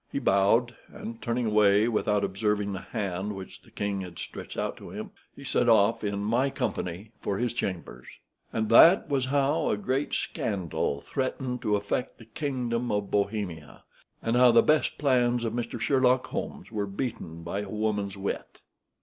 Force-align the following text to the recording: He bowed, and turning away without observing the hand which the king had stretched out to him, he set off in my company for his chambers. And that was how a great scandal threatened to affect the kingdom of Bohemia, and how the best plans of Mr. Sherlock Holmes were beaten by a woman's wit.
He 0.11 0.17
bowed, 0.17 0.75
and 0.87 1.21
turning 1.21 1.45
away 1.45 1.87
without 1.87 2.23
observing 2.23 2.73
the 2.73 2.79
hand 2.81 3.35
which 3.35 3.61
the 3.61 3.69
king 3.69 4.01
had 4.01 4.17
stretched 4.17 4.57
out 4.57 4.75
to 4.77 4.89
him, 4.89 5.11
he 5.35 5.43
set 5.43 5.69
off 5.69 6.03
in 6.03 6.21
my 6.23 6.49
company 6.49 7.11
for 7.19 7.37
his 7.37 7.53
chambers. 7.53 8.07
And 8.51 8.67
that 8.69 9.09
was 9.09 9.25
how 9.27 9.69
a 9.69 9.77
great 9.77 10.15
scandal 10.15 11.01
threatened 11.01 11.61
to 11.61 11.75
affect 11.75 12.17
the 12.17 12.25
kingdom 12.25 12.91
of 12.91 13.11
Bohemia, 13.11 13.83
and 14.23 14.35
how 14.35 14.51
the 14.51 14.63
best 14.63 14.97
plans 14.97 15.43
of 15.43 15.53
Mr. 15.53 15.79
Sherlock 15.79 16.25
Holmes 16.25 16.71
were 16.71 16.87
beaten 16.87 17.43
by 17.43 17.59
a 17.59 17.69
woman's 17.69 18.17
wit. 18.17 18.63